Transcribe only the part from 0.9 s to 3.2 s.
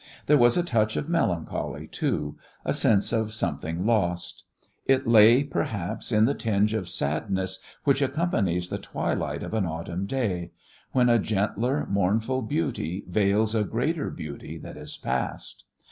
of melancholy, too, a sense